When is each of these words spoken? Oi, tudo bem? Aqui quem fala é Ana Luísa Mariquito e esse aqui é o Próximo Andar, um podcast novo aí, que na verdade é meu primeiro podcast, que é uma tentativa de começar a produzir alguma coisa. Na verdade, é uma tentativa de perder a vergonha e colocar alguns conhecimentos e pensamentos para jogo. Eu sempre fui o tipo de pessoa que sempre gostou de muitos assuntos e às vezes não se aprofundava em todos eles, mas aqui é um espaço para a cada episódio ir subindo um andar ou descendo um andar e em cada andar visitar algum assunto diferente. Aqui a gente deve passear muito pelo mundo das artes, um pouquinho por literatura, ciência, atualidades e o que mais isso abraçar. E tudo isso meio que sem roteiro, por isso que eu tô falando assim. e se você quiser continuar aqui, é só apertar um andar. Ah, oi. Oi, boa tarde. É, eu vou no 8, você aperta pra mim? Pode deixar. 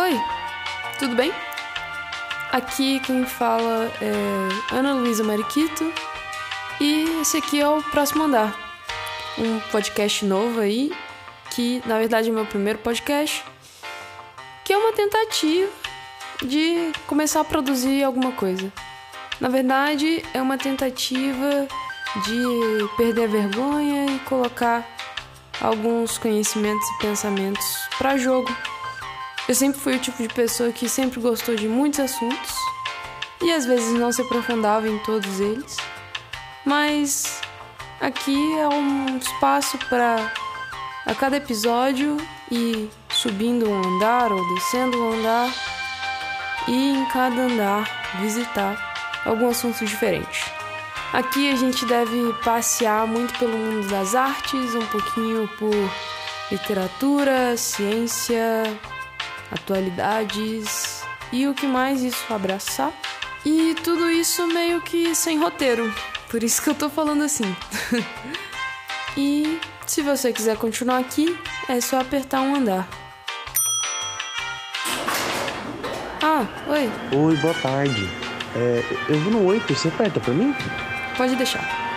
Oi, 0.00 0.18
tudo 0.98 1.14
bem? 1.14 1.30
Aqui 2.50 3.00
quem 3.00 3.26
fala 3.26 3.92
é 4.00 4.74
Ana 4.74 4.94
Luísa 4.94 5.22
Mariquito 5.22 5.92
e 6.80 7.20
esse 7.20 7.36
aqui 7.36 7.60
é 7.60 7.68
o 7.68 7.82
Próximo 7.82 8.24
Andar, 8.24 8.56
um 9.36 9.60
podcast 9.70 10.24
novo 10.24 10.58
aí, 10.58 10.90
que 11.50 11.82
na 11.84 11.98
verdade 11.98 12.30
é 12.30 12.32
meu 12.32 12.46
primeiro 12.46 12.78
podcast, 12.78 13.44
que 14.64 14.72
é 14.72 14.78
uma 14.78 14.94
tentativa 14.94 15.70
de 16.46 16.92
começar 17.06 17.40
a 17.40 17.44
produzir 17.44 18.02
alguma 18.02 18.32
coisa. 18.32 18.72
Na 19.38 19.50
verdade, 19.50 20.24
é 20.32 20.40
uma 20.40 20.56
tentativa 20.56 21.68
de 22.24 22.88
perder 22.96 23.24
a 23.24 23.26
vergonha 23.26 24.06
e 24.12 24.18
colocar 24.20 24.82
alguns 25.60 26.16
conhecimentos 26.16 26.88
e 26.88 27.02
pensamentos 27.02 27.66
para 27.98 28.16
jogo. 28.16 28.50
Eu 29.50 29.54
sempre 29.56 29.80
fui 29.80 29.96
o 29.96 29.98
tipo 29.98 30.22
de 30.22 30.28
pessoa 30.28 30.70
que 30.70 30.88
sempre 30.88 31.18
gostou 31.18 31.56
de 31.56 31.66
muitos 31.66 31.98
assuntos 31.98 32.54
e 33.42 33.50
às 33.50 33.66
vezes 33.66 33.98
não 33.98 34.12
se 34.12 34.22
aprofundava 34.22 34.88
em 34.88 34.96
todos 35.00 35.40
eles, 35.40 35.76
mas 36.64 37.40
aqui 38.00 38.56
é 38.56 38.68
um 38.68 39.18
espaço 39.18 39.76
para 39.88 40.32
a 41.04 41.14
cada 41.16 41.38
episódio 41.38 42.16
ir 42.48 42.88
subindo 43.08 43.68
um 43.68 43.96
andar 43.96 44.30
ou 44.30 44.54
descendo 44.54 44.96
um 44.96 45.14
andar 45.14 45.52
e 46.68 46.92
em 46.92 47.04
cada 47.06 47.42
andar 47.42 48.20
visitar 48.20 49.20
algum 49.24 49.50
assunto 49.50 49.84
diferente. 49.84 50.44
Aqui 51.12 51.50
a 51.50 51.56
gente 51.56 51.84
deve 51.86 52.32
passear 52.44 53.04
muito 53.04 53.36
pelo 53.36 53.58
mundo 53.58 53.88
das 53.88 54.14
artes, 54.14 54.76
um 54.76 54.86
pouquinho 54.86 55.50
por 55.58 55.74
literatura, 56.52 57.56
ciência, 57.56 58.78
atualidades 59.50 61.02
e 61.32 61.46
o 61.46 61.54
que 61.54 61.66
mais 61.66 62.02
isso 62.02 62.32
abraçar. 62.32 62.92
E 63.44 63.74
tudo 63.82 64.10
isso 64.10 64.46
meio 64.46 64.80
que 64.82 65.14
sem 65.14 65.38
roteiro, 65.38 65.92
por 66.28 66.42
isso 66.42 66.62
que 66.62 66.70
eu 66.70 66.74
tô 66.74 66.90
falando 66.90 67.22
assim. 67.22 67.56
e 69.16 69.58
se 69.86 70.02
você 70.02 70.32
quiser 70.32 70.56
continuar 70.56 70.98
aqui, 70.98 71.38
é 71.68 71.80
só 71.80 72.00
apertar 72.00 72.42
um 72.42 72.54
andar. 72.54 72.88
Ah, 76.22 76.46
oi. 76.68 76.90
Oi, 77.18 77.36
boa 77.38 77.54
tarde. 77.54 78.08
É, 78.54 78.84
eu 79.08 79.18
vou 79.20 79.32
no 79.32 79.46
8, 79.46 79.74
você 79.74 79.88
aperta 79.88 80.20
pra 80.20 80.34
mim? 80.34 80.54
Pode 81.16 81.34
deixar. 81.36 81.89